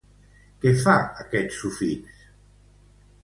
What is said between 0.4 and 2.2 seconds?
Què fa aquest sufix?